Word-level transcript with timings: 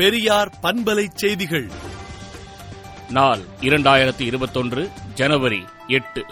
பெரியார் 0.00 0.52
பண்பலை 0.62 1.06
செய்திகள். 1.14 1.70
நாள் 3.10 3.38
இரண்டாயிரத்தி 3.60 4.20
இருபத்தொன்று 4.20 4.88
ஜனவரி 5.14 5.64
எட்டு. 5.86 6.24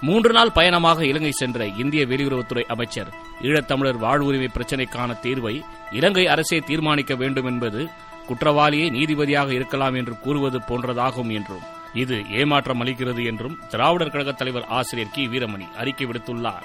மூன்று 0.00 0.32
நாள் 0.32 0.52
பயணமாக 0.52 1.06
இலங்கை 1.06 1.30
சென்ற 1.30 1.66
இந்திய 1.66 2.06
வெளியுறவுத்துறை 2.06 2.62
அமைச்சர் 2.62 3.12
ஈழத்தமிழர் 3.42 3.98
வாழ்வுரிமை 3.98 4.48
பிரச்சினைக்கான 4.54 5.20
தீர்வை 5.20 5.62
இலங்கை 5.92 6.26
அரசே 6.26 6.58
தீர்மானிக்க 6.58 7.14
வேண்டும் 7.14 7.46
என்பது 7.46 7.88
குற்றவாளியே 8.26 8.90
நீதிபதியாக 8.90 9.52
இருக்கலாம் 9.52 9.94
என்று 9.94 10.18
கூறுவது 10.18 10.58
போன்றதாகும் 10.58 11.32
என்றும் 11.32 11.62
இது 11.94 12.30
ஏமாற்றம் 12.30 12.84
அளிக்கிறது 12.84 13.24
என்றும் 13.24 13.58
திராவிடர் 13.68 14.10
கழக 14.10 14.32
தலைவர் 14.32 14.64
ஆசிரியர் 14.64 15.12
கி. 15.12 15.26
வீரமணி 15.26 15.72
அறிக்கை 15.76 16.06
விடுத்துள்ளார். 16.06 16.62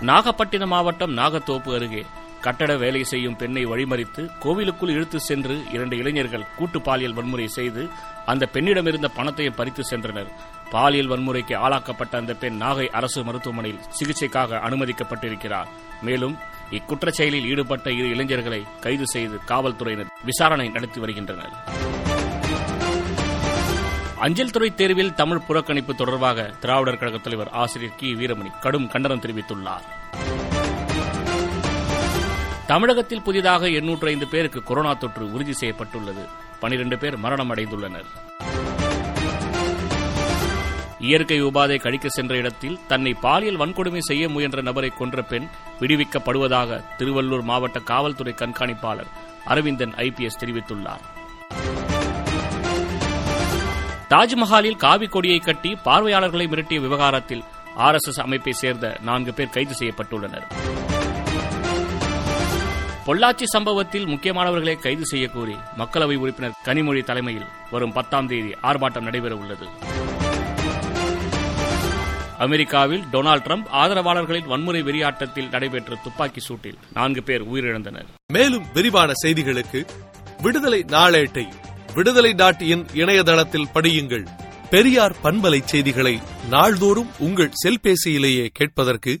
நாகப்பட்டினம் 0.00 0.68
மாவட்டம் 0.68 1.16
நாகத்தோப்பு 1.16 1.74
அருகே 1.74 2.04
கட்டட 2.46 2.76
வேலை 2.76 3.04
செய்யும் 3.04 3.36
பெண்ணை 3.36 3.66
வழிமறித்து 3.66 4.30
கோவிலுக்குள் 4.38 4.90
இழுத்து 4.90 5.20
சென்று 5.20 5.62
இரண்டு 5.72 5.96
இளைஞர்கள் 5.96 6.46
கூட்டு 6.56 6.80
பாலியல் 6.80 7.12
வன்முறை 7.12 7.46
செய்து 7.46 7.88
அந்த 8.26 8.48
பெண்ணிடமிருந்த 8.52 9.08
பணத்தையும் 9.14 9.54
பறித்து 9.54 9.82
சென்றனர். 9.90 10.30
பாலியல் 10.70 11.08
வன்முறைக்கு 11.08 11.56
ஆளாக்கப்பட்ட 11.56 12.16
அந்த 12.16 12.34
பெண் 12.34 12.62
நாகை 12.62 12.86
அரசு 12.86 13.24
மருத்துவமனையில் 13.24 13.80
சிகிச்சைக்காக 13.98 14.56
அனுமதிக்கப்பட்டிருக்கிறார். 14.56 15.66
மேலும் 16.02 16.36
இக்குற்றச் 16.70 17.14
செயலில் 17.14 17.46
ஈடுபட்ட 17.46 17.92
இரு 17.92 18.08
இளைஞர்களை 18.08 18.66
கைது 18.80 19.06
செய்து 19.06 19.38
காவல்துறையினர் 19.44 20.12
விசாரணை 20.24 20.68
நடத்தி 20.68 21.00
வருகின்றனர். 21.00 21.50
அஞ்சல் 24.16 24.50
துறை 24.50 24.74
தேர்வில் 24.74 25.14
தமிழ் 25.14 25.40
புறக்கணிப்பு 25.48 25.94
தொடர்பாக 25.94 26.54
திராவிடர் 26.60 26.98
கழகத் 26.98 27.22
தலைவர் 27.22 27.48
ஆசிரியர் 27.48 27.94
கி. 27.96 28.14
வீரமணி 28.14 28.60
கடும் 28.60 28.88
கண்டனம் 28.88 29.20
தெரிவித்துள்ளார். 29.20 30.45
தமிழகத்தில் 32.66 33.22
புதிதாக 33.22 33.68
எண்ணூற்று 33.68 34.08
ஐந்து 34.08 34.26
பேருக்கு 34.26 34.62
கொரோனா 34.62 34.92
தொற்று 34.92 35.32
உறுதி 35.32 35.52
செய்யப்பட்டுள்ளது. 35.52 36.28
பனிரெண்டு 36.60 36.98
பேர் 36.98 37.16
மரணம் 37.16 37.54
அடைந்துள்ளனர் 37.54 38.08
இயற்கை 40.98 41.42
உபாதை 41.42 41.80
கழிக்க 41.80 42.08
சென்ற 42.08 42.36
இடத்தில் 42.36 42.78
தன்னை 42.88 43.14
பாலியல் 43.14 43.58
வன்கொடுமை 43.58 43.98
செய்ய 43.98 44.28
முயன்ற 44.28 44.62
நபரை 44.62 44.88
கொன்ற 44.88 45.22
பெண் 45.22 45.46
விடுவிக்கப்படுவதாக 45.80 46.80
திருவள்ளூர் 46.98 47.42
மாவட்ட 47.42 47.78
காவல்துறை 47.78 48.34
கண்காணிப்பாளர் 48.38 49.12
அரவிந்தன் 49.44 49.94
ஐபிஎஸ் 49.94 50.40
தெரிவித்துள்ளார். 50.40 51.04
தாஜ்மஹாலில் 54.10 54.76
காவி 54.76 55.06
கொடியை 55.06 55.38
கட்டி 55.38 55.74
பார்வையாளர்களை 55.74 56.46
மிரட்டிய 56.46 56.80
விவகாரத்தில் 56.80 57.44
ஆர் 57.74 57.94
எஸ் 57.94 58.08
எஸ் 58.08 58.20
அமைப்பை 58.20 58.52
சேர்ந்த 58.52 58.96
நான்கு 59.02 59.34
பேர் 59.34 59.48
கைது 59.48 59.74
செய்யப்பட்டுள்ளனர். 59.78 60.46
பொள்ளாச்சி 63.06 63.44
சம்பவத்தில் 63.44 64.06
முக்கியமானவர்களை 64.06 64.78
கைது 64.78 65.02
செய்யக்கோரி 65.12 65.56
மக்களவை 65.78 66.16
உறுப்பினர் 66.16 66.56
கனிமொழி 66.64 67.04
தலைமையில் 67.04 67.44
வரும் 67.70 67.92
பத்தாம் 67.92 68.26
தேதி 68.26 68.50
ஆர்ப்பாட்டம் 68.62 69.00
நடைபெற 69.00 69.36
உள்ளது. 69.36 69.66
அமெரிக்காவில் 72.38 73.04
டொனால்டு 73.12 73.42
டிரம்ப் 73.42 73.68
ஆதரவாளர்களின் 73.72 74.46
வன்முறை 74.46 74.82
வெறியாட்டத்தில் 74.82 75.50
நடைபெற்ற 75.50 75.94
துப்பாக்கி 76.02 76.40
சூட்டில் 76.40 76.74
நான்கு 76.92 77.22
பேர் 77.22 77.52
உயிரிழந்தனர். 77.52 78.06
மேலும் 78.32 78.64
விரிவான 78.74 79.12
செய்திகளுக்கு 79.24 79.86
விடுதலை 80.42 80.84
நாளேட்டை 80.88 81.46
விடுதலை 81.94 82.32
டாட் 82.32 82.60
இன் 82.60 82.86
இணையதளத்தில் 82.94 83.68
படியுங்கள். 83.74 84.26
பெரியார் 84.70 85.16
பண்பலை 85.22 85.60
செய்திகளை 85.64 86.20
நாள்தோறும் 86.50 87.10
உங்கள் 87.18 87.52
செல்பேசியிலேயே 87.64 88.46
கேட்பதற்கு 88.52 89.20